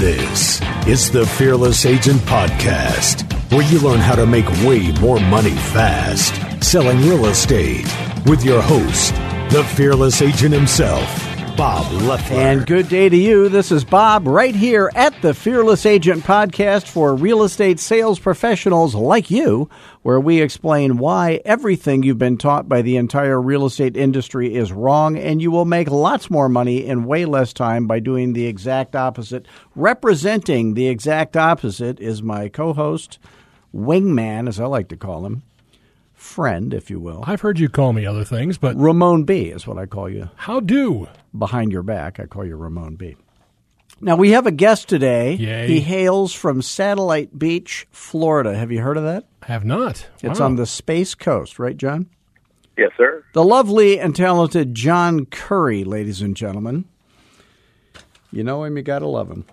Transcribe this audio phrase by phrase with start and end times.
[0.00, 5.50] This is the Fearless Agent Podcast, where you learn how to make way more money
[5.50, 7.86] fast selling real estate
[8.24, 9.14] with your host,
[9.52, 11.06] the Fearless Agent himself,
[11.60, 12.38] Bob Loeffler.
[12.38, 13.50] And good day to you.
[13.50, 18.94] This is Bob right here at the Fearless Agent Podcast for real estate sales professionals
[18.94, 19.68] like you,
[20.00, 24.72] where we explain why everything you've been taught by the entire real estate industry is
[24.72, 28.46] wrong, and you will make lots more money in way less time by doing the
[28.46, 29.44] exact opposite.
[29.76, 33.18] Representing the exact opposite is my co host,
[33.74, 35.42] wingman, as I like to call him,
[36.20, 37.24] friend, if you will.
[37.26, 40.28] I've heard you call me other things, but Ramon B is what I call you.
[40.36, 41.08] how do?
[41.36, 42.18] behind your back.
[42.18, 43.16] I call you Ramon B.
[44.00, 45.34] Now we have a guest today.
[45.34, 45.68] Yay.
[45.68, 48.56] He hails from Satellite Beach, Florida.
[48.56, 49.26] Have you heard of that?
[49.44, 50.08] Have not.
[50.22, 50.46] It's Wow.
[50.46, 52.06] on the Space Coast, right, John?
[52.76, 53.22] Yes, sir.
[53.34, 56.84] The lovely and talented John Curri, ladies and gentlemen.
[58.32, 59.44] You know him, you gotta love him.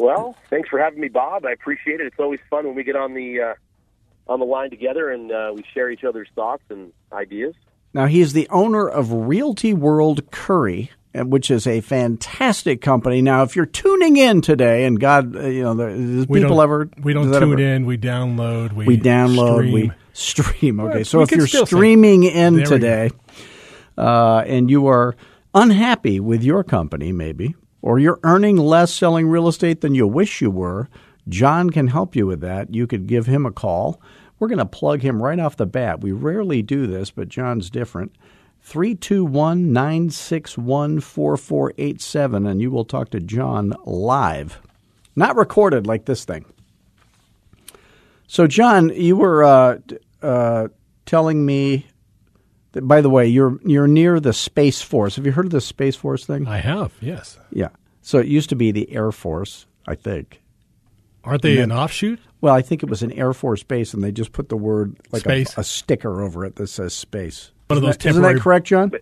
[0.00, 1.44] Well, thanks for having me, Bob.
[1.46, 2.06] I appreciate it.
[2.06, 3.54] It's always fun when we get on the uh,
[4.26, 7.54] on the line together and uh, we share each other's thoughts and ideas.
[7.94, 13.22] Now he is the owner of Realty World Curri, uh, which is a fantastic company.
[13.22, 17.14] Now, if you're tuning in today, and God, uh, you know, there, people ever we
[17.14, 17.86] don't tune ever- in.
[17.86, 18.72] We download.
[18.72, 19.72] We, we download, stream.
[19.72, 20.80] we stream.
[20.80, 23.10] Okay, Well, so if you're still say- streaming in There today,
[23.96, 25.16] uh, and you are
[25.54, 30.42] unhappy with your company, maybe, or you're earning less selling real estate than you wish
[30.42, 30.88] you were,
[31.28, 32.74] John can help you with that.
[32.74, 34.00] You could give him a call.
[34.38, 36.00] We're going to plug him right off the bat.
[36.00, 38.14] We rarely do this, but John's different.
[38.62, 44.60] 321 961 4487, and you will talk to John live,
[45.14, 46.44] not recorded like this thing.
[48.26, 49.78] So, John, you were uh,
[50.20, 50.68] uh,
[51.06, 51.86] telling me
[52.72, 55.14] that, by the way, you're you're near the Space Force.
[55.14, 56.48] Have you heard of the Space Force thing?
[56.48, 56.92] I have.
[57.00, 57.38] Yes.
[57.52, 57.68] yeah.
[58.02, 60.42] So it used to be the Air Force, I think.
[61.26, 62.20] Aren't they an offshoot?
[62.40, 64.96] Well, I think it was an Air Force base, and they just put the word
[65.12, 65.58] like a, Space?
[65.58, 67.50] a sticker over it that says space.
[67.68, 68.92] One of Isn't those that- isn't that correct, John?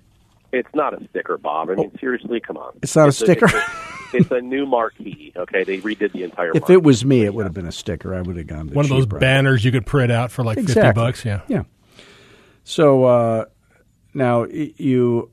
[0.52, 1.68] It's not a sticker, Bob.
[1.70, 2.70] I mean, seriously, come on.
[2.74, 2.78] Oh.
[2.82, 3.46] It's not a sticker?
[3.46, 5.32] It's a, it's a new marquee.
[5.36, 6.50] Okay, they redid the entire.
[6.50, 6.72] If marquee.
[6.74, 8.14] it was me, it would have been a sticker.
[8.14, 8.68] I would have gone.
[8.68, 9.20] The One of those cheap route.
[9.20, 11.24] banners you could print out for like fifty bucks.
[11.24, 11.40] Yeah.
[11.48, 11.64] Yeah.
[12.62, 13.44] So uh,
[14.14, 15.30] now you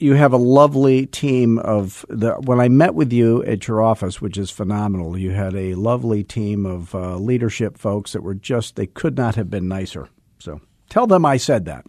[0.00, 2.32] you have a lovely team of the.
[2.32, 6.24] When I met with you at your office, which is phenomenal, you had a lovely
[6.24, 10.08] team of uh, leadership folks that were just they could not have been nicer.
[10.38, 11.84] So tell them I said that.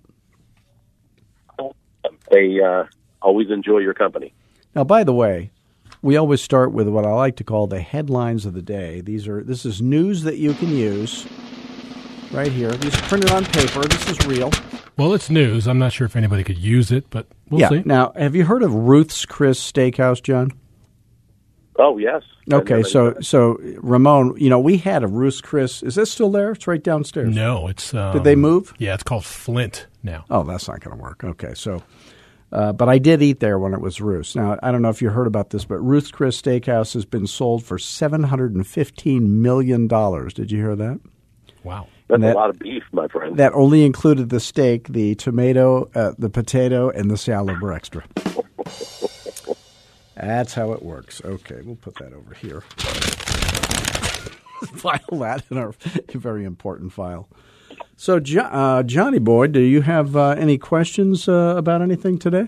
[2.29, 2.85] they uh,
[3.21, 4.33] always enjoy your company.
[4.75, 5.51] Now, by the way,
[6.01, 9.01] we always start with what I like to call the headlines of the day.
[9.01, 11.25] These are this is news that you can use
[12.31, 12.71] right here.
[12.71, 13.81] These are printed on paper.
[13.87, 14.51] This is real.
[14.97, 15.67] Well, it's news.
[15.67, 17.69] I'm not sure if anybody could use it, but we'll yeah.
[17.69, 17.83] see.
[17.85, 20.51] Now, have you heard of Ruth's Chris Steakhouse, John?
[21.77, 22.23] Oh yes.
[22.51, 25.81] Okay, And, so so Ramon, you know, we had a Ruth's Chris.
[25.83, 26.51] Is this still there?
[26.51, 27.33] It's right downstairs.
[27.33, 27.93] No, it's.
[27.93, 28.73] Um, Did they move?
[28.77, 30.25] Yeah, it's called Flint now.
[30.29, 31.23] Oh, that's not going to work.
[31.23, 31.81] Okay, so,
[32.51, 34.35] uh, but I did eat there when it was Ruth's.
[34.35, 37.25] Now, I don't know if you heard about this, but Ruth's Chris Steakhouse has been
[37.25, 40.33] sold for seven hundred and fifteen million dollars.
[40.33, 40.99] Did you hear that?
[41.63, 41.87] Wow.
[42.11, 43.37] That's that- a lot of beef, my friend.
[43.37, 48.03] That only included the steak, the tomato, uh, the potato, and the salad were extra.
[50.15, 51.21] That's how it works.
[51.25, 52.61] Okay, we'll put that over here.
[54.75, 55.73] file that in our
[56.13, 57.27] very important file.
[57.95, 62.47] So, jo- uh, Johnny Boy, do you have uh, any questions uh, about anything today?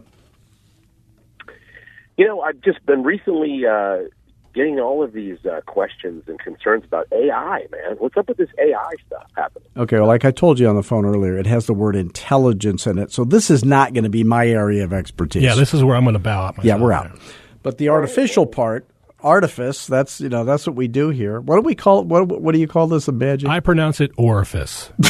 [2.17, 4.03] You know, I've just been recently uh,
[4.53, 7.65] getting all of these uh, questions and concerns about AI.
[7.71, 9.67] Man, what's up with this AI stuff happening?
[9.75, 12.87] Okay, well, like I told you on the phone earlier, it has the word intelligence
[12.87, 13.11] in it.
[13.11, 15.43] So, this is not going to be my area of expertise.
[15.43, 16.63] Yeah, this is where I'm going to bow out.
[16.63, 17.09] Yeah, we're out.
[17.09, 17.21] there.
[17.63, 18.87] But the artificial part,
[19.21, 21.39] artifice, that's you know that's what we do here.
[21.39, 23.07] What do we call what what do you call this?
[23.07, 23.49] A magic?
[23.49, 24.91] I pronounce it orifice.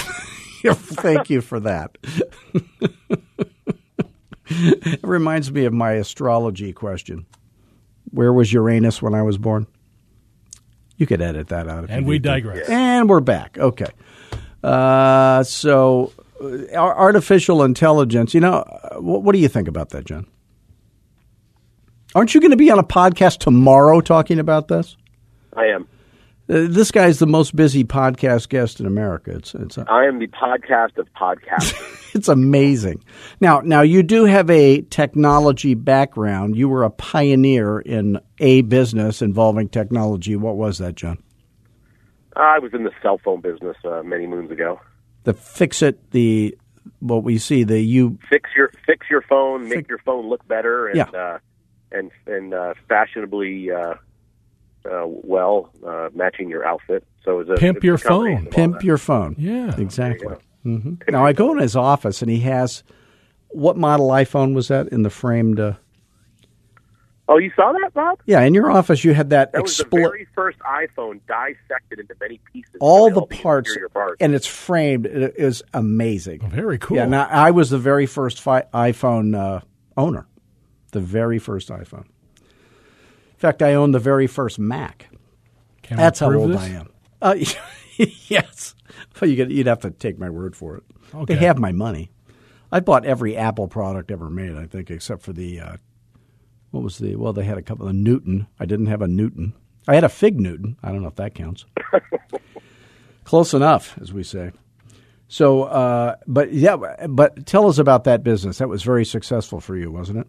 [0.64, 1.98] Thank you for that.
[4.48, 7.26] it reminds me of my astrology question.
[8.14, 9.66] Where was Uranus when I was born?
[10.98, 11.86] You could edit that out.
[11.86, 12.30] If And you we need to.
[12.30, 12.70] digress.
[12.70, 13.58] And we're back.
[13.58, 13.88] Okay.
[14.64, 18.34] Uh, so, uh, artificial intelligence.
[18.36, 20.28] You know, uh, what, what do you think about that, John?
[22.16, 24.96] Aren't you going to be on a podcast tomorrow talking about this?
[25.56, 25.88] I am.
[26.50, 29.32] Uh, this guy's the most busy podcast guest in America.
[29.32, 32.14] It's it's I am the podcast of podcasters.
[32.16, 33.02] it's amazing.
[33.40, 36.58] Now now you do have a technology background.
[36.58, 40.36] You were a pioneer in a business involving technology.
[40.36, 41.22] What was that, John?
[42.36, 44.82] I was in the cell phone business uh, many moons ago.
[45.24, 46.58] The fix it the
[47.00, 50.88] what we see the you Fix your fix your phone, make your phone look better,
[50.88, 51.04] and Yeah.
[51.18, 51.38] uh,
[51.94, 53.72] and and uh, fashionably
[54.90, 57.04] uh, well uh, matching your outfit.
[57.24, 58.48] So it's a Pimp it's your phone.
[58.48, 59.36] pimp your phone.
[59.38, 59.76] Yeah.
[59.78, 60.36] exactly.
[60.64, 62.84] hmm Now I go in his office and he has
[63.50, 65.60] what model iPhone was that in the framed?
[65.60, 65.74] Uh,
[67.30, 68.20] Oh, you saw that, Bob?
[68.26, 72.14] yeah, in your office you had that, That was the very first iPhone dissected into
[72.20, 72.76] many pieces.
[72.82, 74.18] all the parts, parts.
[74.20, 75.06] and it's framed.
[75.06, 76.42] It is amazing.
[76.50, 76.98] Very cool.
[76.98, 79.62] Yeah, now I was the very first fi- iPhone uh,
[79.96, 80.28] owner,
[80.92, 82.08] the very first iPhone.
[83.44, 85.10] In fact, I own the very first Mac.
[85.82, 86.62] Can That's how old this?
[86.62, 86.90] I am.
[87.22, 87.36] Uh,
[87.98, 88.74] yes,
[89.20, 90.84] but you you'd have to take my word for it.
[91.14, 91.34] Okay.
[91.34, 92.10] They have my money.
[92.72, 95.78] I bought every Apple product ever made, I think, except for the uh,
[96.72, 98.48] what was the well, they had a couple of Newton.
[98.62, 99.52] I didn't have a Newton.
[99.90, 100.78] I had a Fig Newton.
[100.82, 101.66] I don't know if that counts.
[103.26, 104.52] Close enough, as we say.
[105.28, 106.78] So, uh, but yeah,
[107.10, 108.60] but tell us about that business.
[108.60, 110.28] That was very successful for you, wasn't it?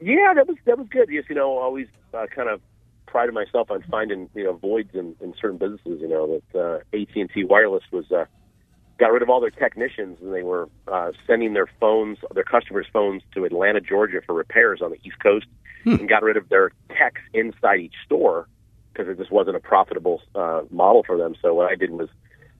[0.00, 1.08] Yeah, that was that was good.
[1.10, 2.60] Yes, you know, always uh, kind of
[3.06, 6.00] prided myself on finding you know voids in, in certain businesses.
[6.00, 8.24] You know that uh, AT and T Wireless was uh,
[8.98, 12.86] got rid of all their technicians and they were uh, sending their phones, their customers'
[12.92, 15.46] phones, to Atlanta, Georgia for repairs on the East Coast,
[15.84, 18.46] and got rid of their techs inside each store
[18.92, 21.34] because it just wasn't a profitable uh, model for them.
[21.40, 22.08] So what I did was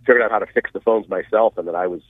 [0.07, 2.01] figured out how to fix the phones myself, and that I was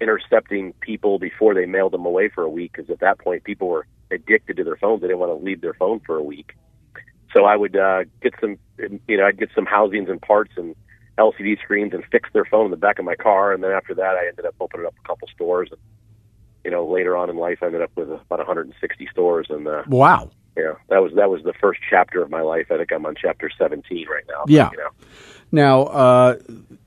[0.00, 3.68] intercepting people before they mailed them away for a week because at that point people
[3.68, 5.00] were addicted to their phones.
[5.00, 6.54] They didn't want to leave their phone for a week.
[7.32, 10.74] So I would uh, get some, you know, I'd get some housings and parts and
[11.18, 13.52] LCD screens and fix their phone in the back of my car.
[13.52, 15.68] And then after that, I ended up opening up a couple stores.
[15.72, 15.80] And,
[16.64, 19.48] you know, later on in life, I ended up with about 160 stores.
[19.50, 20.30] And, uh, Wow.
[20.56, 22.66] yeah, that was, that was the first chapter of my life.
[22.70, 24.44] I think I'm on chapter 17 right now.
[24.46, 24.70] Yeah.
[24.70, 24.90] You know,
[25.50, 26.36] Now, uh,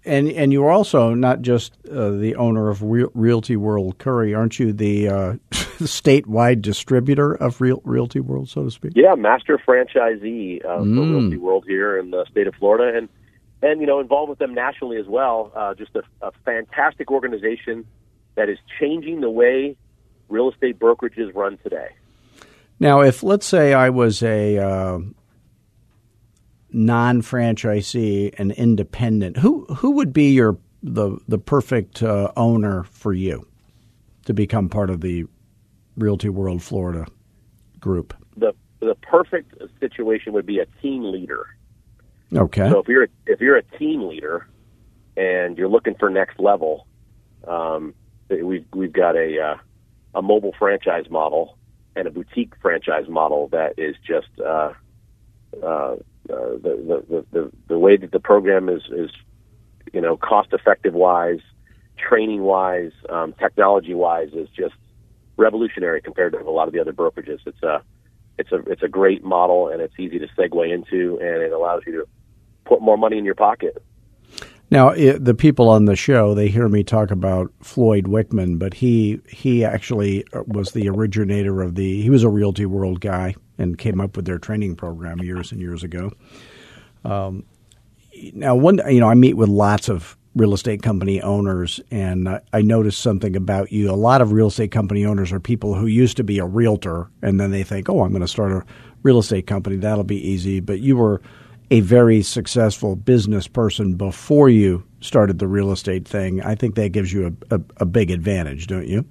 [0.07, 4.57] and and you're also not just uh, the owner of Real, Realty World Curri, aren't
[4.57, 4.74] you?
[4.74, 8.94] The uh, statewide distributor of Real, Realty World, so to speak.
[8.95, 13.09] Yeah, master franchisee uh, for Realty World here in the state of Florida, and
[13.62, 15.51] and you know involved with them nationally as well.
[15.56, 17.86] Uh, just a, a fantastic organization
[18.36, 19.75] that is changing the way
[20.30, 21.89] real estate brokerages run today.
[22.80, 25.00] Now, if let's say I was a uh,
[26.72, 33.48] non-franchisee, and independent, who who would be your the the perfect uh, owner for you
[34.25, 35.25] to become part of the
[35.98, 37.08] Realty World Florida
[37.80, 38.14] group?
[38.36, 41.48] The the perfect situation would be a team leader.
[42.34, 42.70] Okay.
[42.70, 44.48] So if you're if you're a team leader
[45.16, 46.86] and you're looking for next level,
[47.48, 47.94] um,
[48.30, 49.56] we've we've got a uh,
[50.16, 51.58] a mobile franchise model
[51.96, 54.74] and a boutique franchise model that is just uh,
[55.63, 55.96] uh,
[56.27, 59.09] the, the, the the the way that the program is is
[59.94, 61.39] you know cost effective wise,
[61.97, 64.75] training wise, um, technology wise is just
[65.38, 67.39] revolutionary compared to a lot of the other brokerages.
[67.45, 67.81] It's a
[68.38, 71.84] it's a it's a great model and it's easy to segue into and it allows
[71.86, 72.07] you to
[72.65, 73.81] put more money in your pocket.
[74.69, 78.75] Now, i the people on the show they hear me talk about Floyd Wickman, but
[78.75, 82.01] he he actually uh, was the originator of the.
[82.01, 85.62] He was a Realty World guy and came up with their training program years and
[85.62, 86.12] years ago.
[87.04, 87.46] Um,
[88.34, 92.42] now, one you know, I meet with lots of real estate company owners, and I,
[92.54, 93.92] I noticed something about you.
[93.92, 97.10] A lot of real estate company owners are people who used to be a realtor,
[97.22, 98.64] and then they think, "Oh, I'm going to start a
[99.04, 99.78] real estate company.
[99.78, 101.22] That'll be easy." But you were
[101.70, 106.42] a very successful business person before you started the real estate thing.
[106.42, 109.06] I think that gives you a, a, a big advantage, don't you?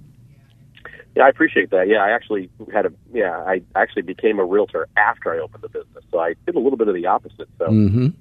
[1.17, 1.87] Yeah, I appreciate that.
[1.87, 5.69] Yeah, I actually had a yeah, I actually became a realtor after I opened the
[5.69, 6.03] business.
[6.11, 7.49] So I did a little bit of the opposite.
[7.57, 7.65] So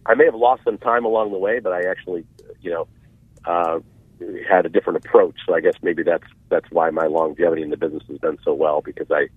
[0.06, 2.24] I may have lost some time along the way, but I actually,
[2.62, 2.88] you know,
[3.44, 3.80] uh,
[4.48, 5.34] had a different approach.
[5.46, 8.54] So I guess maybe that's that's why my longevity in the business has done so
[8.54, 9.28] well because I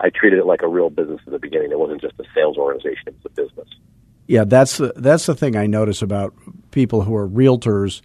[0.00, 1.70] I treated it like a real business in the beginning.
[1.70, 3.68] It wasn't just a sales organization; it was a business.
[4.26, 6.34] Yeah, that's the, that's the thing I notice about
[6.72, 8.00] people who are realtors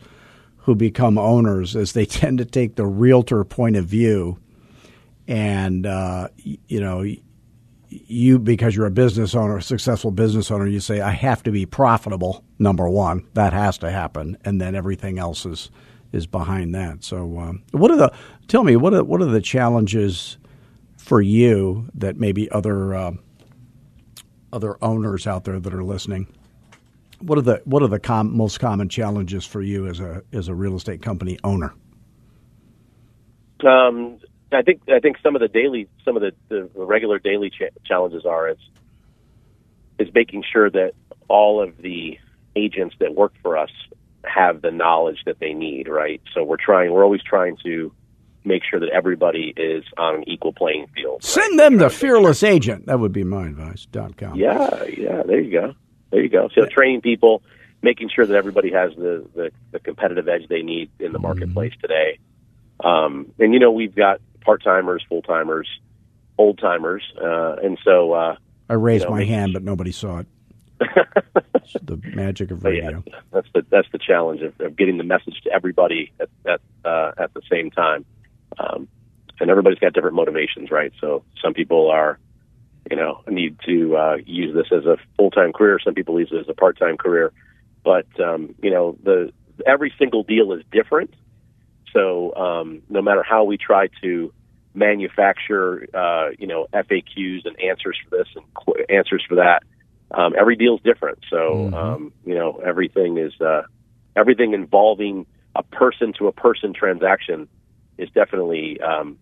[0.58, 4.38] who become owners is they tend to take the realtor point of view,
[5.30, 7.06] and uh, you know,
[7.88, 11.52] you because you're a business owner, a successful business owner, you say I have to
[11.52, 12.44] be profitable.
[12.58, 15.72] Number one, that has to happen, and then everything else is
[16.12, 17.04] is behind that.
[17.04, 18.12] So, um, what are the
[18.48, 20.38] tell me what are what are the challenges
[20.98, 23.12] for you that maybe other uh,
[24.52, 26.28] other owners out there that are listening.
[27.20, 30.48] What are the what are the com- most common challenges for you as a as
[30.48, 31.74] a real estate company owner?
[33.66, 34.20] Um,
[34.52, 37.76] I think I think some of the daily, some of the, the regular daily cha-
[37.86, 38.58] challenges are is
[40.00, 40.94] is making sure that
[41.28, 42.18] all of the
[42.56, 43.70] agents that work for us
[44.26, 45.88] have the knowledge that they need.
[45.88, 46.22] Right.
[46.34, 46.92] So we're trying.
[46.92, 47.92] We're always trying to
[48.44, 51.24] make sure that everybody is on an equal playing field.
[51.24, 52.88] Send them the fearless agent.
[52.88, 53.86] That would be my advice.
[53.92, 54.36] Dot com.
[54.36, 54.84] Yeah.
[54.86, 55.24] Yeah.
[55.24, 55.74] There you go.
[56.12, 56.50] There you go.
[56.56, 57.44] So training people,
[57.84, 61.74] making sure that everybody has the the, the competitive edge they need in the marketplace
[61.80, 62.18] today.
[62.84, 65.68] Um, and you know we've got part timers, full timers,
[66.38, 68.36] old timers, uh, and so uh,
[68.70, 70.28] I raised you know, my hand, but nobody saw it.
[71.56, 73.04] It's the magic of But yeah, radio.
[73.32, 77.12] that's the that's the challenge of, of getting the message to everybody at at, uh,
[77.18, 78.06] at the same time.
[78.58, 78.88] Um,
[79.40, 80.92] and everybody's got different motivations, right?
[81.00, 82.18] So some people are,
[82.90, 85.80] you know, need to uh, use this as a full time career.
[85.84, 87.32] Some people use it as a part time career.
[87.84, 89.32] But um, you know, the
[89.68, 91.14] every single deal is different.
[91.94, 94.34] So um, no matter how we try to
[94.74, 99.64] manufacture, uh, you know, FAQs and answers for this and qu- answers for that,
[100.12, 101.20] um, every deal is different.
[101.30, 103.64] So um, you know, everything is uh,
[104.16, 107.48] everything involving a person to a person transaction
[107.98, 109.18] is definitely um,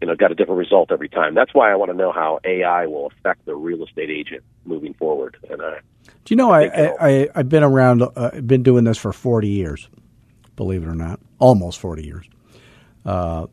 [0.00, 1.34] you know got a different result every time.
[1.34, 4.94] That's why I want to know how AI will affect the real estate agent moving
[4.94, 5.36] forward.
[5.50, 5.76] And uh,
[6.24, 8.02] Do you know I, I, I I've been around.
[8.02, 9.88] Uh, been doing this for forty years.
[10.58, 12.28] Believe it or not, almost forty years.
[13.06, 13.46] Uh,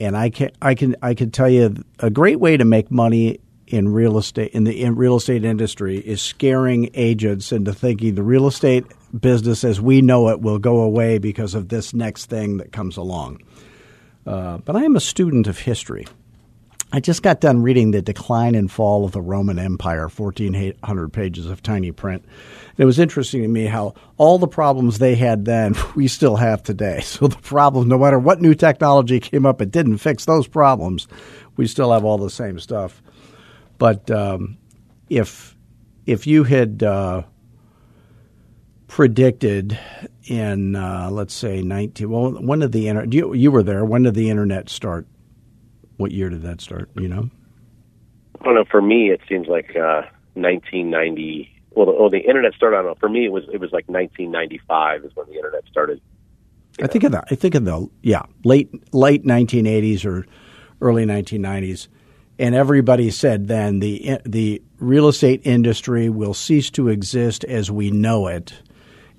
[0.00, 3.40] and I can I can I can tell you a great way to make money
[3.66, 8.22] in real estate in the in real estate industry is scaring agents into thinking the
[8.22, 8.84] real estate
[9.18, 12.96] business as we know it will go away because of this next thing that comes
[12.96, 13.40] along.
[14.26, 16.06] Uh, but I am a student of history.
[16.94, 21.46] I just got done reading The Decline and Fall of the Roman Empire, 1,400 pages
[21.46, 22.22] of tiny print.
[22.22, 26.36] And It was interesting to me how all the problems they had then, we still
[26.36, 27.00] have today.
[27.00, 31.08] So the problem, no matter what new technology came up, it didn't fix those problems.
[31.56, 33.02] We still have all the same stuff.
[33.76, 34.56] But um,
[35.10, 35.56] if
[36.06, 37.24] if you had uh,
[38.86, 39.76] predicted
[40.26, 44.04] in uh, let's say 19 well when did the internet you, you were there when
[44.04, 45.06] did the internet start
[45.96, 47.30] what year did that start you know
[48.44, 48.64] I don't know.
[48.70, 50.02] For me, it seems like uh,
[50.34, 51.50] 1990.
[51.70, 52.76] Well, the, well, the internet started.
[52.76, 52.94] I don't know.
[53.00, 56.00] For me, it was it was like 1995 is when the internet started.
[56.82, 60.26] I think in the I think in the yeah late late 1980s or
[60.80, 61.88] early 1990s,
[62.38, 67.90] and everybody said then the the real estate industry will cease to exist as we
[67.90, 68.52] know it,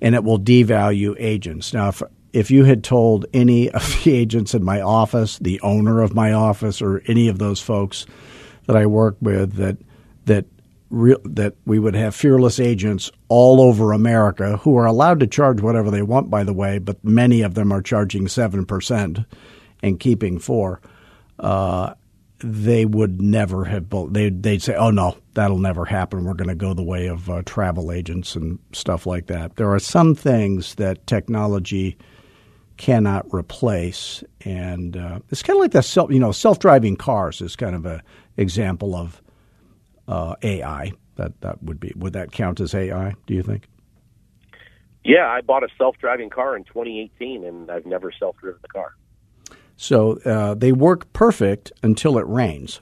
[0.00, 1.72] and it will devalue agents.
[1.74, 2.02] Now, if
[2.36, 6.32] if you had told any of the agents in my office, the owner of my
[6.32, 8.06] office, or any of those folks
[8.66, 9.78] that I work with that
[10.26, 10.44] that
[10.88, 15.90] that we would have fearless agents all over America who are allowed to charge whatever
[15.90, 19.18] they want, by the way, but many of them are charging seven percent
[19.82, 20.80] and keeping four.
[21.40, 21.94] Uh,
[22.38, 23.86] they would never have.
[24.12, 26.24] They they'd say, "Oh no, that'll never happen.
[26.24, 29.72] We're going to go the way of uh, travel agents and stuff like that." There
[29.72, 31.96] are some things that technology
[32.76, 36.10] cannot replace, and uh, it's kind of like the self.
[36.10, 38.02] You know, self-driving cars is kind of a
[38.36, 39.22] example of
[40.08, 40.92] uh, AI.
[41.16, 43.14] That that would be would that count as AI?
[43.26, 43.68] Do you think?
[45.04, 48.94] Yeah, I bought a self-driving car in 2018, and I've never self-driven the car.
[49.76, 52.80] So uh, they work perfect until it rains.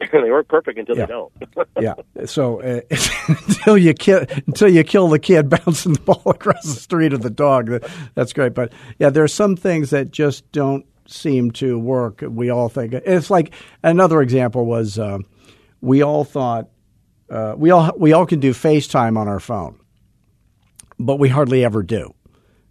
[0.12, 1.06] they work perfect until Yeah.
[1.06, 1.32] they don't.
[1.80, 1.94] Yeah.
[2.26, 2.80] So uh,
[3.28, 7.22] until you kill until you kill the kid bouncing the ball across the street of
[7.22, 8.54] the dog, that- that's great.
[8.54, 12.22] But yeah, there are some things that just don't seem to work.
[12.26, 13.52] We all think it's like
[13.82, 15.18] another example was uh,
[15.80, 16.68] we all thought
[17.30, 19.78] uh, we all we all can do FaceTime on our phone,
[20.98, 22.12] but we hardly ever do.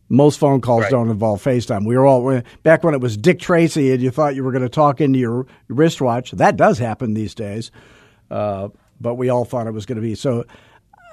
[0.10, 0.92] Most phone calls Right.
[0.92, 1.86] don't involve FaceTime.
[1.86, 4.62] We were all back when it was Dick Tracy, and you thought you were going
[4.64, 6.32] to talk into your wristwatch.
[6.32, 7.72] That does happen these days,
[8.32, 8.70] uh,
[9.02, 10.46] but we all thought it was going to be so.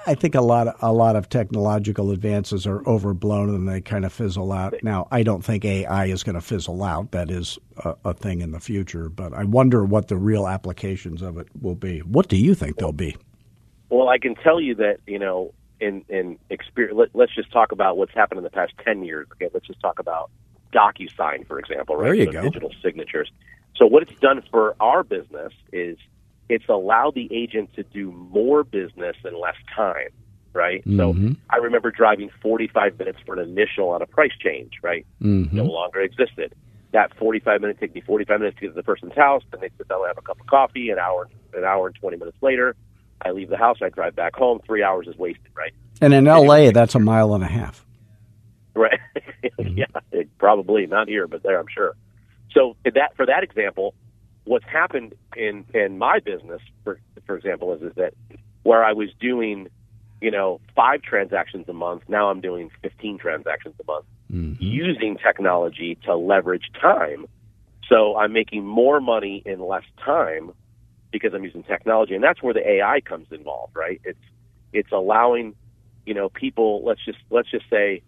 [0.07, 4.05] I think a lot of, a lot of technological advances are overblown and they kind
[4.05, 4.75] of fizzle out.
[4.83, 7.09] Now, I don't think AI is going to fizzle out.
[7.11, 11.23] That is a, a thing in the future, but I wonder what the real applications
[11.23, 12.01] of it will be.
[12.01, 13.17] What do you think they'll be?
[13.89, 16.97] Well, I can tell you that you know, in in experience.
[16.97, 19.27] Let, let's just talk about what's happened in the past ten years.
[19.33, 20.29] Okay, let's just talk about
[20.73, 21.95] DocuSign, for example.
[21.95, 22.41] Right, There you So go.
[22.43, 23.31] Digital signatures.
[23.77, 25.97] So what it's done for our business is
[26.49, 30.09] it's allowed the agent to do more business in less time.
[30.53, 30.83] Right.
[30.85, 31.33] So mm-hmm.
[31.49, 34.75] I remember driving 45 minutes for an initial on a price change.
[34.81, 35.05] Right.
[35.21, 35.55] Mm-hmm.
[35.55, 36.55] No longer existed.
[36.93, 39.43] That 45 minutes take me 45 minutes to get to the person's house.
[39.51, 40.91] Then they sit down and have a cup of coffee.
[40.91, 42.73] An hour, an hour and 20 minutes later,
[43.21, 44.59] I leave the house, I drive back home.
[44.65, 45.73] Three hours is wasted, right?
[46.01, 47.85] And in L.A., that's a mile and a half.
[48.73, 48.99] Right.
[49.59, 49.77] Mm-hmm.
[49.77, 51.95] yeah, it, probably not here, but there, I'm sure.
[52.51, 53.93] So that for that example,
[54.45, 58.13] what's happened in in my business, for for example, is is that
[58.63, 59.67] where I was doing,
[60.19, 64.55] you know, five transactions a month, now I'm doing 15 transactions a month, mm-hmm.
[64.59, 67.27] using technology to leverage time.
[67.87, 70.51] So I'm making more money in less time
[71.15, 74.01] because I'm using technology, and that's where the AI comes involved, right?
[74.03, 74.19] It's
[74.73, 75.55] it's allowing,
[76.05, 76.83] you know, people.
[76.83, 78.01] Let's just let's just say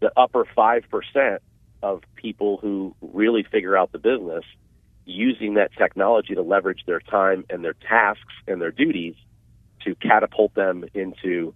[0.00, 1.42] the upper five percent
[1.82, 4.44] of people who really figure out the business
[5.04, 9.14] using that technology to leverage their time and their tasks and their duties
[9.84, 11.54] to catapult them into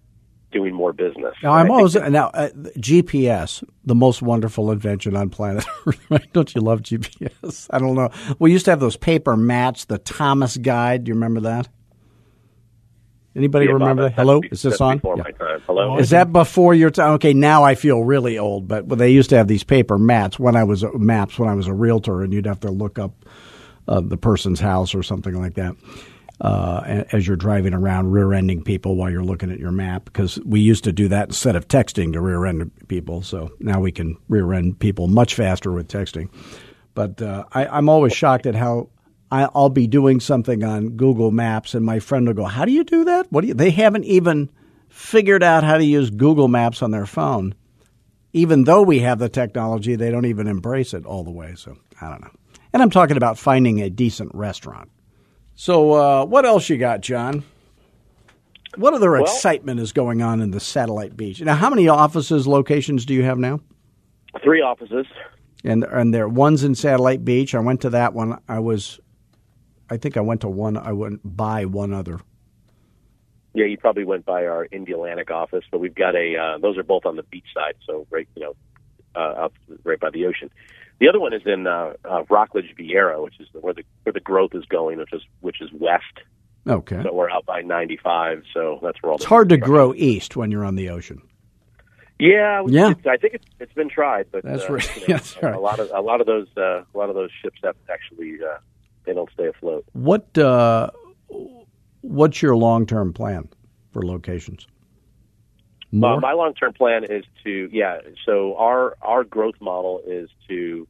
[0.51, 1.33] doing more business.
[1.43, 5.99] Now I'm always think now uh, GPS, the most wonderful invention on planet Earth.
[6.09, 6.33] Right?
[6.33, 7.67] Don't you love GPS?
[7.69, 8.09] I don't know.
[8.39, 11.05] We used to have those paper mats, the Thomas Guide.
[11.05, 11.69] Do you remember that?
[13.33, 14.13] Anybody Yeah, remember that?
[14.13, 15.01] Hello, is this on?
[15.05, 15.23] Yeah.
[15.65, 15.97] Hello.
[15.97, 17.11] Is that before your time?
[17.13, 20.37] Okay, now I feel really old, but but they used to have these paper mats
[20.37, 23.25] when I was maps when I was a realtor, and you'd have to look up
[23.87, 25.75] uh, the person's house or something like that
[26.41, 30.05] uh, as you're driving around, rear-ending people while you're looking at your map.
[30.05, 33.91] Because we used to do that instead of texting to rear-end people, so now we
[33.91, 36.29] can rear-end people much faster with texting.
[36.93, 38.89] But uh, I, I'm always shocked at how
[39.31, 42.71] I, I'll be doing something on Google Maps, and my friend will go, "How do
[42.71, 43.31] you do that?
[43.31, 44.49] What do you?" They haven't even
[44.89, 47.53] figured out how to use Google Maps on their phone.
[48.33, 51.53] Even though we have the technology, they don't even embrace it all the way.
[51.55, 52.31] So I don't know.
[52.73, 54.89] And I'm talking about finding a decent restaurant.
[55.61, 57.43] So uh, what else you got, John?
[58.77, 61.39] What other excitement is going on in the satellite beach?
[61.39, 63.59] Now, how many offices locations do you have now?
[64.43, 65.05] Three offices.
[65.63, 67.53] And and there one's in Satellite Beach.
[67.53, 68.39] I went to that one.
[68.49, 68.99] I was,
[69.87, 70.77] I think I went to one.
[70.77, 72.19] I went by one other.
[73.53, 76.37] Yeah, you probably went by our Indialantic office, but we've got a.
[76.37, 78.55] Uh, those are both on the beach side, so right, you know,
[79.15, 80.49] uh, up right by the ocean.
[81.01, 84.19] The other one is in uh, uh, Rockledge, Viera, which is where the where the
[84.19, 86.03] growth is going, which is which is west.
[86.69, 87.01] Okay.
[87.01, 89.15] So we're out by 95, so that's where all.
[89.15, 91.19] It's hard to grow east when you're on the ocean.
[92.19, 92.93] Yeah, Yeah.
[93.09, 94.95] I think it's, it's been tried, but That's uh, right.
[94.95, 95.55] you know, That's right.
[95.55, 98.37] A lot of a lot of those uh, a lot of those ships have actually
[98.47, 98.59] uh,
[99.05, 99.85] they don't stay afloat.
[99.93, 100.91] What uh,
[102.01, 103.49] what's your long term plan
[103.91, 104.67] for locations?
[105.91, 106.21] Uh, More?
[106.21, 108.01] my long term plan is to yeah.
[108.23, 110.87] So our our growth model is to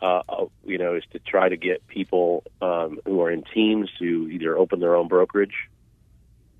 [0.00, 3.90] uh, uh, you know is to try to get people um, who are in teams
[3.98, 5.68] to either open their own brokerage,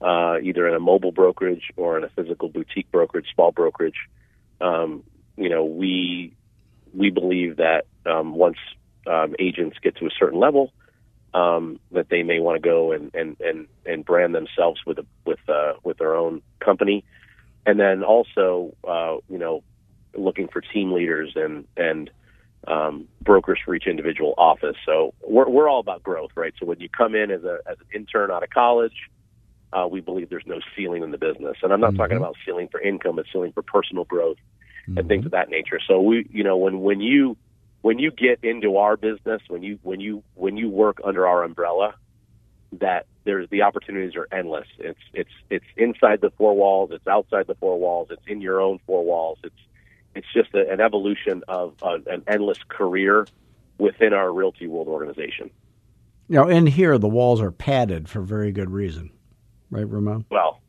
[0.01, 4.09] uh, either in a mobile brokerage or in a physical boutique brokerage, small brokerage.
[4.61, 5.05] Um,
[5.37, 6.35] you know we
[6.95, 8.57] we believe that um, once
[9.07, 10.73] um, agents get to a certain level,
[11.35, 15.07] um, that they may want to go and, and, and, and brand themselves with a,
[15.25, 17.05] with uh, with their own company,
[17.67, 19.63] and then also uh, you know
[20.15, 22.11] looking for team leaders and and
[22.67, 24.77] um, brokers for each individual office.
[24.85, 26.53] So we're we're all about growth, right?
[26.59, 29.09] So when you come in as a as an intern out of college,
[29.73, 32.69] uh, we believe there's no ceiling in the business, and I'm not talking about ceiling
[32.71, 34.39] for income, it's ceiling for personal growth
[34.97, 35.79] and things of that nature.
[35.87, 37.37] So we, you know, when when you
[37.83, 41.45] when you get into our business, when you when you when you work under our
[41.45, 41.95] umbrella,
[42.81, 44.67] that there's the opportunities are endless.
[44.79, 48.61] It's it's it's inside the four walls, it's outside the four walls, it's in your
[48.61, 49.39] own four walls.
[49.45, 49.55] It's
[50.19, 53.27] it's just a, an evolution of uh, an endless career
[53.79, 55.51] within our Realty World organization.
[56.29, 59.11] Now, in here the walls are padded for very good reason,
[59.71, 60.27] right, Ramon?
[60.31, 60.61] Well,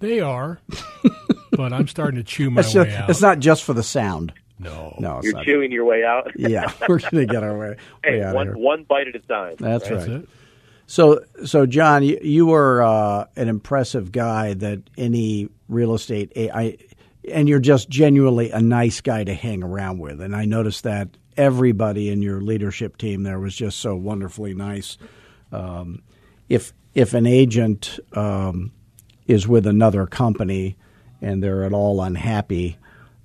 [0.00, 0.60] They are,
[1.52, 3.10] but I'm starting to chew my It's, way just, out.
[3.10, 4.32] it's not just for the sound.
[4.58, 5.44] no, No, it's you're not.
[5.44, 6.30] chewing your way out.
[6.36, 8.62] Yeah, we're going to get our way, hey, way out one of here.
[8.64, 9.56] one bite at a time.
[9.58, 10.16] That's that's right.
[10.22, 10.28] it.
[10.88, 16.76] So, so John, you, you were uh, an impressive guy that any real estate, I,
[17.30, 20.20] and you're just genuinely a nice guy to hang around with.
[20.20, 24.98] And I noticed that everybody in your leadership team there was just so wonderfully nice.
[25.52, 26.02] Um,
[26.48, 28.72] if if an agent um,
[29.26, 30.76] is with another company
[31.20, 32.78] and they're at all unhappy,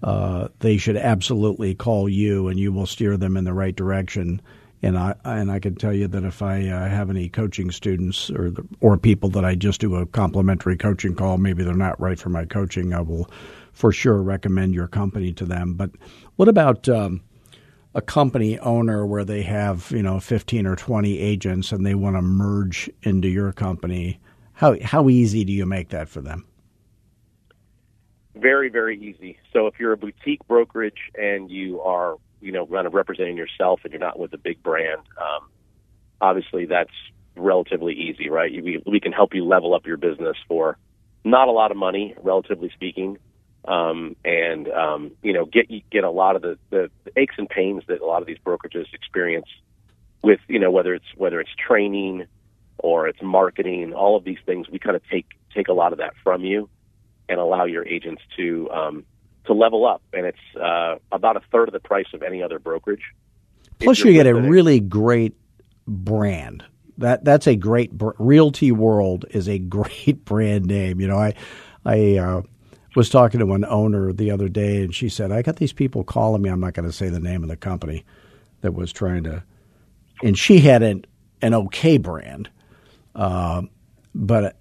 [0.03, 4.41] uh, they should absolutely call you, and you will steer them in the right direction.
[4.83, 8.31] And I and I can tell you that if I uh, have any coaching students
[8.31, 12.19] or or people that I just do a complimentary coaching call, maybe they're not right
[12.19, 13.29] for my coaching, I will
[13.73, 15.73] for sure recommend your company to them.
[15.73, 15.91] But
[16.35, 17.21] what about um,
[17.93, 22.15] a company owner where they have you know fifteen or twenty agents and they want
[22.15, 24.19] to merge into your company?
[24.53, 26.45] How how easy do you make that for them?
[28.35, 29.37] Very, very easy.
[29.53, 33.81] So if you're a boutique brokerage and you are, you know, kind of representing yourself
[33.83, 35.49] and you're not with a big brand, um,
[36.21, 36.93] obviously that's
[37.35, 38.51] relatively easy, right?
[38.51, 40.77] We we can help you level up your business for
[41.23, 43.17] not a lot of money, relatively speaking,
[43.65, 47.83] um, and um, you know get get a lot of the, the aches and pains
[47.87, 49.47] that a lot of these brokerages experience
[50.23, 52.27] with you know whether it's whether it's training
[52.77, 54.69] or it's marketing, all of these things.
[54.69, 56.69] We kind of take take a lot of that from you
[57.29, 59.05] and allow your agents to um,
[59.45, 62.59] to level up, and it's uh, about a third of the price of any other
[62.59, 63.13] brokerage.
[63.79, 65.35] Plus, you get a really great
[65.87, 66.63] brand.
[66.97, 70.99] That that's a great Realty World is a great brand name.
[70.99, 71.33] You know, I
[71.85, 72.41] I uh,
[72.95, 76.03] was talking to an owner the other day, and she said, "I got these people
[76.03, 76.49] calling me.
[76.49, 78.05] I'm not going to say the name of the company
[78.61, 79.43] that was trying to."
[80.23, 81.05] And she had an
[81.41, 82.49] an okay brand,
[83.15, 83.63] uh,
[84.13, 84.55] but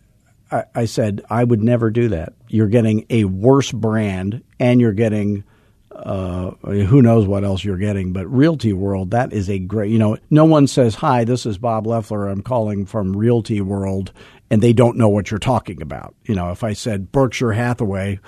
[0.51, 2.35] I, I said I would never do that.
[2.49, 5.45] You're getting a worse brand, and you're getting
[5.93, 9.99] uh, who knows what else you're getting, but Realty World, that is a great, you
[9.99, 12.29] know, no one says, Hi, this is Bob Loeffler.
[12.29, 14.13] I'm calling from Realty World,
[14.51, 16.15] and they don't know what you're talking about.
[16.25, 18.21] You know, if I said Berkshire Hathaway,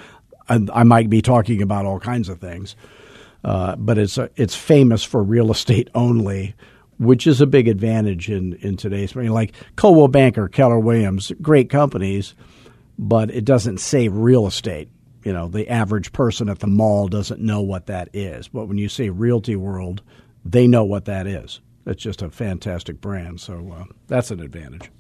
[0.48, 2.76] I, I might be talking about all kinds of things.
[3.44, 6.54] Uh, but it's a, it's famous for real estate only,
[6.98, 9.16] which is a big advantage in, in today's.
[9.16, 12.34] I mean, like Coldwell Banker, Keller Williams, great companies,
[12.98, 14.88] but it doesn't say real estate
[15.24, 18.48] you know the average person at the mall doesn't know what that is.
[18.48, 20.02] But when you say Realty World,
[20.44, 21.60] they know what that is.
[21.86, 24.90] It's just a fantastic brand, so uh, that's an advantage.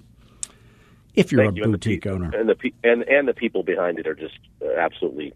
[1.14, 1.66] If you're Thank a you.
[1.66, 5.32] boutique and owner, and the and and the people behind it are just uh, absolutely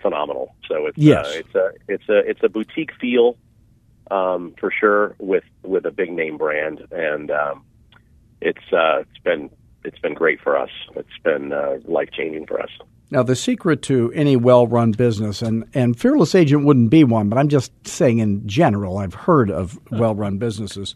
[0.00, 0.54] phenomenal.
[0.68, 1.26] So it's yes.
[1.26, 3.36] uh, it's a it's a it's a boutique feel
[4.10, 7.64] um, for sure with with a big name brand, and um,
[8.40, 9.50] it's uh, it's been
[9.84, 10.70] it's been great for us.
[10.94, 12.70] It's been uh, life changing for us.
[13.10, 17.28] Now, the secret to any well run business, and, and Fearless Agent wouldn't be one,
[17.28, 20.94] but I'm just saying in general, I've heard of well run businesses.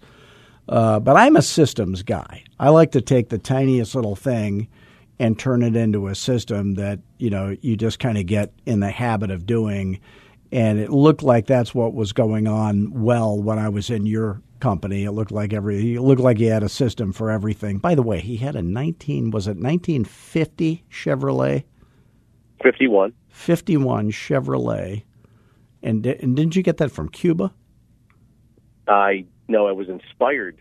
[0.68, 2.44] Uh, but I'm a systems guy.
[2.58, 4.68] I like to take the tiniest little thing
[5.18, 8.80] and turn it into a system that you know you just kind of get in
[8.80, 10.00] the habit of doing.
[10.50, 14.40] And it looked like that's what was going on well when I was in your
[14.60, 15.04] company.
[15.04, 17.78] It looked like every it looked like he had a system for everything.
[17.78, 21.64] By the way, he had a 19 was it 1950 Chevrolet
[22.62, 23.12] 51.
[23.28, 25.04] 51 Chevrolet.
[25.82, 27.52] And, and didn't you get that from Cuba?
[28.88, 30.60] I know I was inspired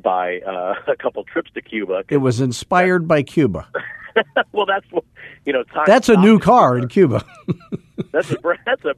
[0.00, 2.04] by uh, a couple trips to Cuba.
[2.08, 3.68] It was inspired by Cuba.
[4.52, 5.04] well, that's what
[5.44, 5.64] you know.
[5.86, 7.24] That's a new car in Cuba.
[8.12, 8.94] that's a that's a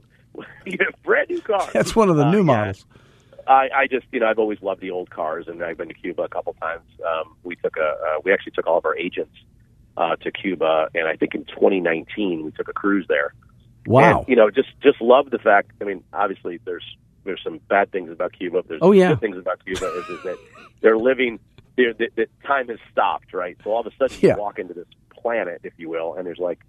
[1.03, 1.69] brand new car.
[1.73, 2.85] That's one of the new uh, models.
[3.47, 5.93] I, I just you know I've always loved the old cars, and I've been to
[5.93, 6.89] Cuba a couple times.
[7.05, 9.35] Um, we took a uh, we actually took all of our agents
[9.95, 13.33] uh, to Cuba, and I think in 2019 we took a cruise there.
[13.85, 14.19] Wow!
[14.19, 15.71] And, you know, just just love the fact.
[15.81, 16.85] I mean, obviously there's
[17.27, 18.63] there's some bad things about Cuba.
[18.67, 20.37] There's oh yeah, good things about Cuba is, is that
[20.81, 21.39] they're living.
[21.75, 23.55] They're, that, that time has stopped, right?
[23.63, 24.33] So all of a sudden yeah.
[24.35, 26.59] you walk into this planet, if you will, and there's like,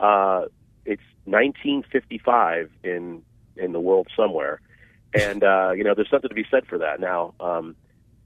[0.00, 0.46] uh,
[0.84, 3.22] it's 1955 in
[3.56, 4.60] in the world somewhere,
[5.14, 7.00] and uh, you know there's something to be said for that.
[7.00, 7.76] Now, um,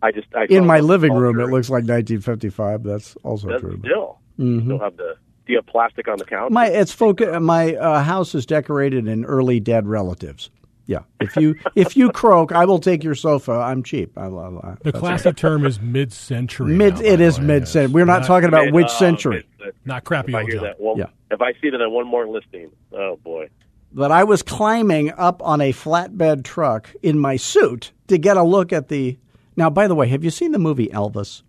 [0.02, 2.82] I just I in my living room it looks like 1955.
[2.82, 3.78] That's also That's true.
[3.78, 4.64] Still, mm-hmm.
[4.66, 5.16] still have the
[5.48, 6.50] do you have plastic on the couch?
[6.50, 10.50] My it's foca- My uh, house is decorated in early dead relatives.
[10.88, 13.52] Yeah, if you if you croak, I will take your sofa.
[13.52, 14.16] I'm cheap.
[14.16, 16.74] I, I, the classic term is mid-century.
[16.74, 17.44] Mid, now, it is way.
[17.44, 17.92] mid-century.
[17.92, 19.46] We're not, not talking about mid, which uh, century.
[19.60, 20.78] Mid, not crappy if I old hear junk.
[20.78, 21.06] that one, yeah.
[21.30, 23.50] If I see that on one more listing, oh boy.
[23.92, 28.42] But I was climbing up on a flatbed truck in my suit to get a
[28.42, 29.18] look at the.
[29.56, 31.42] Now, by the way, have you seen the movie Elvis?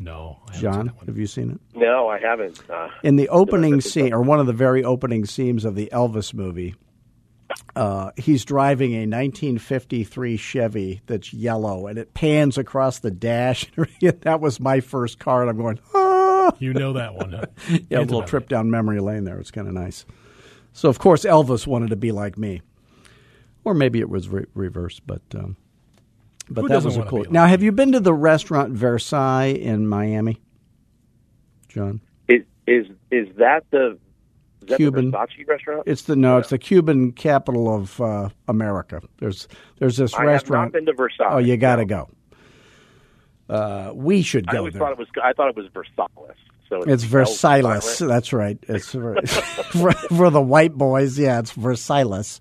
[0.00, 1.60] No, John, have you seen it?
[1.78, 2.60] No, I haven't.
[2.68, 6.34] Uh, in the opening scene, or one of the very opening scenes of the Elvis
[6.34, 6.74] movie,
[7.74, 13.70] uh, he's driving a 1953 Chevy that's yellow, and it pans across the dash.
[14.00, 16.52] that was my first car, and I'm going, ah!
[16.58, 17.32] You know that one.
[17.32, 17.46] Huh?
[17.88, 19.38] yeah, a little trip down memory lane there.
[19.38, 20.04] It's kind of nice.
[20.72, 22.62] So, of course, Elvis wanted to be like me.
[23.64, 25.56] Or maybe it was re- reversed, but um,
[26.50, 27.24] but Who that was a cool.
[27.30, 30.40] Now, have you been to the restaurant Versailles in Miami,
[31.68, 32.00] John?
[32.26, 34.00] Is is is that the is that
[34.66, 35.82] Cuban Versace restaurant?
[35.86, 39.00] It's the no, it's the Cuban capital of uh, America.
[39.18, 39.48] There's
[39.78, 40.66] there's this I restaurant.
[40.66, 41.28] have not been to Versailles.
[41.34, 42.08] Oh, you got to no.
[43.48, 43.54] go.
[43.54, 44.80] Uh, we should go I always there.
[44.80, 45.08] thought it was.
[45.22, 46.34] I thought it was Versailles.
[46.68, 47.98] So It's Versailles.
[47.98, 48.56] That's right.
[48.66, 48.90] It's
[49.72, 51.18] for, for the white boys.
[51.18, 52.40] Yeah, it's Versailles.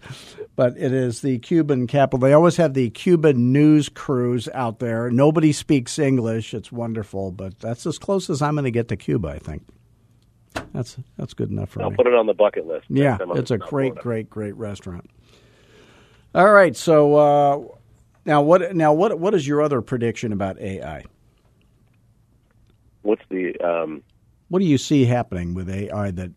[0.55, 2.19] But it is the Cuban capital.
[2.19, 5.09] They always have the Cuban news crews out there.
[5.09, 6.53] Nobody speaks English.
[6.53, 9.29] It's wonderful, but that's as close as I'm going to get to Cuba.
[9.29, 9.63] I think.
[10.73, 11.85] That's that's good enough for me.
[11.85, 12.85] I'll put it on the bucket list.
[12.89, 15.09] Yeah, next time I'm it's a great, great, great restaurant.
[16.33, 17.61] All right, so uh,
[18.25, 18.75] Now what?
[18.75, 19.19] Now what?
[19.19, 21.03] What is your other prediction about AI?
[23.01, 24.03] What's the um,
[24.49, 26.31] What do you see happening with AI that?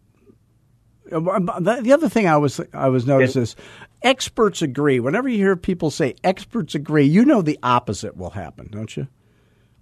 [1.12, 3.56] uh, The the other thing I was I was noticing is
[4.02, 4.98] experts agree.
[5.00, 9.06] Whenever you hear people say experts agree, you know the opposite will happen, don't you?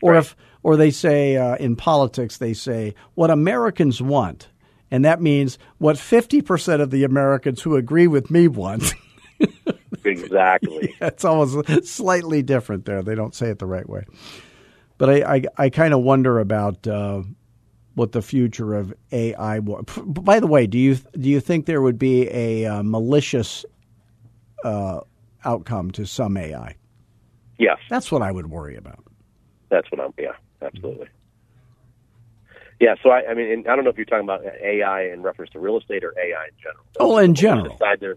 [0.03, 4.49] Or if or they say uh, in politics they say what Americans want,
[4.91, 8.95] and that means what fifty percent of the Americans who agree with me want.
[10.05, 10.95] exactly?
[11.01, 13.03] it's almost slightly different there.
[13.03, 14.05] They don't say it the right way.
[14.99, 17.23] But I, I, I kind of wonder about uh,
[17.95, 19.59] what the future of AI.
[19.59, 19.83] Will.
[20.05, 23.65] By the way, do you do you think there would be a uh, malicious
[24.65, 25.01] uh,
[25.45, 26.77] outcome to some AI?
[27.59, 29.05] yes, That's what I would worry about.
[29.73, 30.13] That's what I'm.
[30.19, 31.09] Yeah, absolutely.
[32.79, 35.51] Yeah, so I, I mean, I don't know if you're talking about AI in reference
[35.53, 36.85] to real estate or AI in general.
[37.01, 37.79] Oh, in There's a general.
[37.79, 38.17] Side there,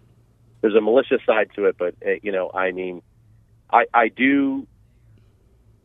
[0.62, 3.02] there's a malicious side to it, but uh, you know, I mean,
[3.72, 4.68] I I do,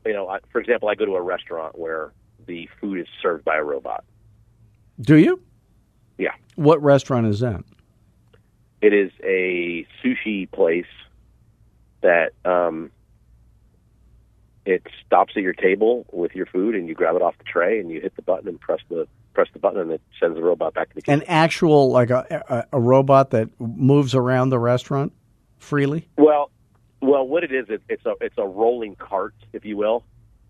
[0.06, 2.12] you know, I, for example, I go to a restaurant where
[2.46, 4.04] the food is served by a robot.
[5.00, 5.40] Do you?
[6.18, 7.62] Yeah, What restaurant is that?
[8.83, 10.87] it is a sushi place
[12.02, 12.90] that um,
[14.66, 17.81] it stops at your table with your food, and you grab it off the tray,
[17.81, 20.42] and you hit the button and press the press the button, and it sends the
[20.42, 21.23] robot back to the kitchen.
[21.23, 25.12] An actual like a, a a robot that moves around the restaurant
[25.59, 26.09] freely.
[26.16, 26.51] Well,
[27.01, 30.05] well, what it is, it, it's a it's a rolling cart, if you will.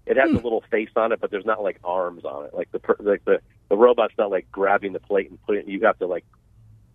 [0.06, 0.42] It has a hmm.
[0.42, 2.54] little face on it, but there's not like arms on it.
[2.54, 5.62] Like the per, like the the robot's not like grabbing the plate and putting.
[5.62, 6.24] it You have to like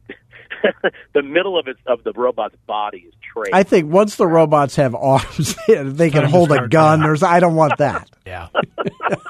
[1.13, 3.49] the middle of its of the robot's body is tray.
[3.53, 7.01] I think once the robots have arms, they can hold a gun.
[7.01, 8.09] There's, I don't want that.
[8.25, 8.47] Yeah.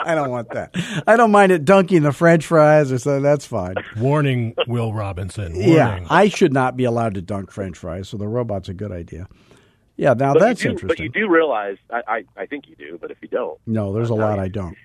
[0.06, 0.72] I don't want that.
[1.06, 3.20] I don't mind it dunking the French fries or so.
[3.20, 3.76] That's fine.
[3.98, 5.52] Warning, Will Robinson.
[5.54, 5.74] Warning.
[5.74, 8.94] Yeah, I should not be allowed to dunk French fries, so the robot's a good
[8.94, 9.28] idea.
[9.98, 10.88] Yeah, now but that's do, interesting.
[10.88, 13.92] But you do realize, I, I I think you do, but if you don't, no,
[13.92, 14.78] there's a lot I don't.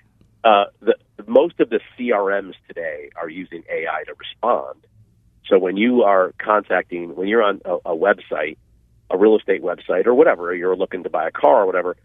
[0.43, 0.97] uh, the,
[1.29, 4.81] most of the CRMs today are using AI to respond.
[5.51, 8.57] So when you are contacting, when you're on a, a website,
[9.11, 11.97] a real estate website or whatever, or you're looking to buy a car or whatever,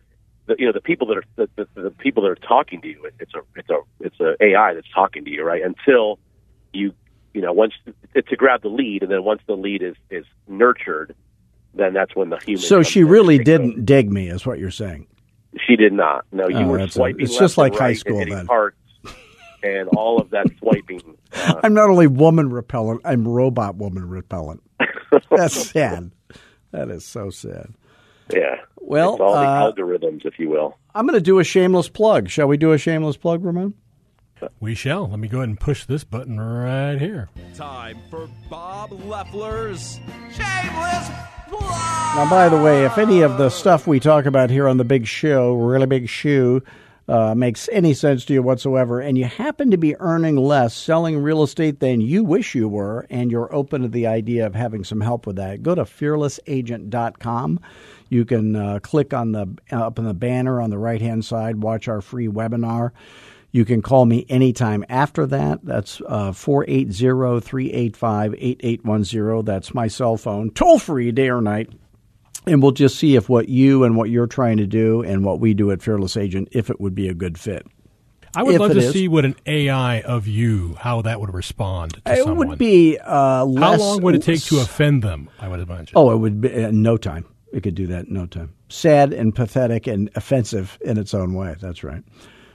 [0.47, 2.87] the, you know the people that are the, the, the people that are talking to
[2.87, 5.61] you, it, it's a it's a it's a AI that's talking to you, right?
[5.63, 6.19] Until
[6.73, 6.93] you
[7.33, 7.73] you know once
[8.15, 11.15] it's to grab the lead, and then once the lead is is nurtured,
[11.75, 12.57] then that's when the human.
[12.61, 15.05] So she really didn't dig me, is what you're saying.
[15.67, 16.25] She did not.
[16.31, 18.47] No, you Oh, were that's a- it's just like high school then.
[19.65, 21.17] And all of that swiping.
[21.33, 24.61] Uh, I'm not only woman repellent, I'm robot woman repellent.
[25.31, 26.11] That's sad.
[26.71, 27.73] That is so sad.
[28.31, 28.57] yeah.
[28.79, 30.77] Well, it's all the uh, algorithms, if you will.
[30.93, 32.29] I'm going to do a shameless plug.
[32.29, 33.73] Shall we do a shameless plug, Ramon?
[34.59, 35.07] We shall.
[35.07, 37.29] Let me go ahead and push this button right here.
[37.55, 39.99] Time for Bob Loeffler's
[40.29, 41.09] Shameless
[41.47, 41.61] Plug.
[42.15, 44.83] Now, by the way, if any of the stuff we talk about here on the
[44.83, 46.61] big show, really big shoe,
[47.07, 51.17] uh, makes any sense to you whatsoever, and you happen to be earning less selling
[51.17, 54.83] real estate than you wish you were, and you're open to the idea of having
[54.83, 57.59] some help with that, go to fearlessagent.com.
[58.09, 61.61] You can uh, click on the up in the banner on the right hand side,
[61.61, 62.91] watch our free webinar.
[63.51, 65.63] You can call me anytime after that.
[65.63, 69.45] That's uh, 480 385 8810.
[69.45, 71.69] That's my cell phone, toll free, day or night.
[72.47, 75.39] And we'll just see if what you and what you're trying to do and what
[75.39, 77.65] we do at Fearless Agent, if it would be a good fit.
[78.37, 78.91] I would If love to is.
[78.91, 82.49] see what an AI of you, how that would respond to It someone.
[82.49, 85.29] would be uh, how long would it take to offend them?
[85.39, 85.93] I would imagine.
[85.95, 87.25] Oh, it would be in no time.
[87.53, 88.53] It could do that in no time.
[88.67, 91.55] Sad and pathetic and offensive in its own way.
[91.61, 92.03] That's right.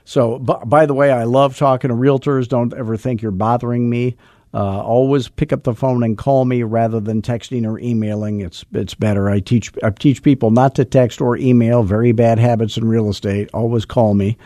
[0.03, 2.47] So, b- by the way, I love talking to realtors.
[2.47, 4.17] Don't ever think you're bothering me.
[4.53, 8.41] Uh, always pick up the phone and call me rather than texting or emailing.
[8.41, 9.29] It's it's better.
[9.29, 11.83] I teach I teach people not to text or email.
[11.83, 13.49] Very bad habits in real estate.
[13.53, 14.37] Always call me,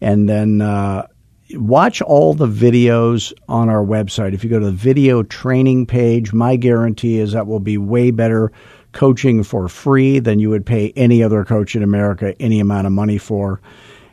[0.00, 0.60] and then.
[0.60, 1.06] Uh,
[1.54, 4.34] watch all the videos on our website.
[4.34, 8.10] If you go to the video training page, my guarantee is that will be way
[8.10, 8.50] better
[8.92, 12.92] coaching for free than you would pay any other coach in America any amount of
[12.92, 13.60] money for.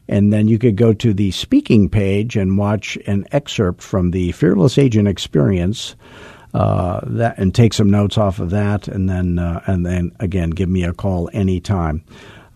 [0.08, 4.32] And then you could go to the speaking page and watch an excerpt from the
[4.34, 5.96] Fearless Agent Experience.
[6.54, 10.52] Uh, that and take some notes off of that, and then uh, and then again,
[10.52, 12.04] give me a call anytime.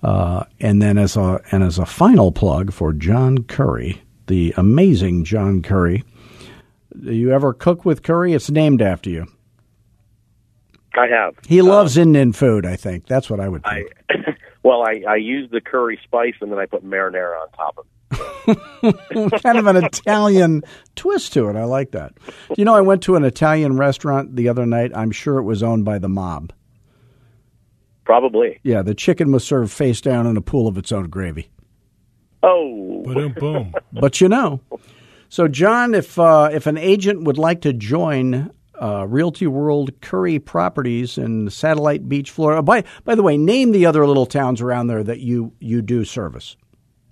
[0.03, 5.23] Uh, and then as a and as a final plug for John Curri, the amazing
[5.23, 6.03] John Curri.
[7.03, 8.33] Do you ever cook with curry?
[8.33, 9.25] It's named after you.
[10.95, 11.35] I have.
[11.45, 12.65] He loves Indian food.
[12.65, 14.37] I think that's what I would I think.
[14.67, 17.85] well, I I use the curry spice and then I put marinara on top of
[17.85, 19.41] it.
[19.43, 20.63] kind of an Italian
[20.95, 21.55] twist to it.
[21.55, 22.13] I like that.
[22.57, 24.91] You know, I went to an Italian restaurant the other night.
[24.93, 26.51] I'm sure it was owned by the mob.
[28.03, 28.59] Probably.
[28.63, 31.49] Yeah, the chicken was served face down in a pool of its own gravy.
[32.43, 33.73] Oh, Boom, boom.
[33.93, 34.59] But you know,
[35.29, 40.43] so John, if uh, if an agent would like to join uh, Realty World Curri
[40.43, 42.61] Properties in Satellite Beach, Florida.
[42.61, 46.03] By by the way, name the other little towns around there that you you do
[46.05, 46.55] service.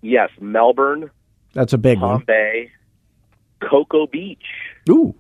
[0.02, 1.10] yes, Melbourne,
[1.54, 2.24] That's a big Palm one.
[2.26, 2.72] Bay,
[3.62, 4.44] Cocoa Beach.
[4.90, 5.16] Ooh,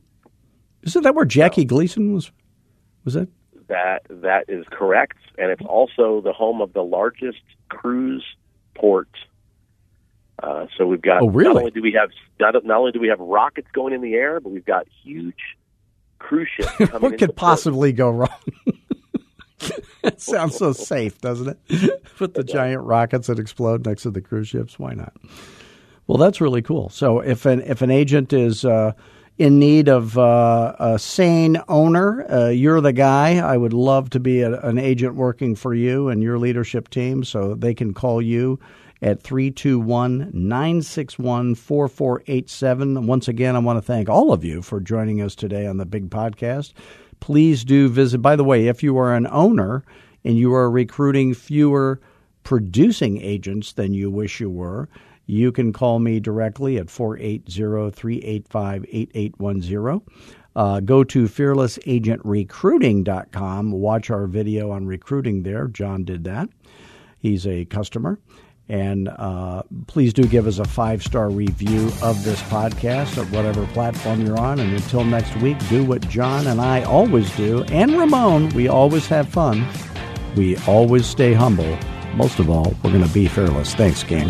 [0.83, 2.31] isn't that where Jackie Gleason was?
[3.03, 3.27] Was that?
[3.67, 8.23] That that is correct, and it's also the home of the largest cruise
[8.75, 9.09] port.
[10.43, 11.53] Uh, so we've got Oh, really?
[11.53, 14.13] not only do we have not, not only do we have rockets going in the
[14.15, 15.37] air, but we've got huge
[16.19, 17.35] cruise coming What could port.
[17.35, 18.29] possibly go wrong?
[20.03, 22.05] it sounds so safe, doesn't it?
[22.17, 24.77] Put the giant rockets that explode next to the cruise ships.
[24.79, 25.13] Why not?
[26.07, 26.89] Well, that's really cool.
[26.89, 28.93] So if an if an agent is uh,
[29.37, 33.37] in need of uh, a sane owner, uh, you're the guy.
[33.37, 37.23] I would love to be a, an agent working for you and your leadership team,
[37.23, 38.59] so they can call you
[39.01, 43.07] at 321 961 4487.
[43.07, 45.85] Once again, I want to thank all of you for joining us today on the
[45.85, 46.73] big podcast.
[47.19, 48.19] Please do visit.
[48.19, 49.83] By the way, if you are an owner
[50.23, 51.99] and you are recruiting fewer
[52.43, 54.87] producing agents than you wish you were,
[55.25, 60.01] you can call me directly at 480 385 8810.
[60.55, 63.71] Uh, go to fearlessagentrecruiting.com.
[63.71, 65.67] Watch our video on recruiting there.
[65.67, 66.47] John did that.
[67.19, 68.17] He's a customer.
[68.67, 73.65] And uh, please do give us a five star review of this podcast at whatever
[73.67, 74.59] platform you're on.
[74.59, 79.07] And until next week, do what John and I always do, and Ramon, we always
[79.07, 79.67] have fun.
[80.35, 81.77] We always stay humble.
[82.15, 83.75] Most of all, we're going to be fearless.
[83.75, 84.29] Thanks, gang.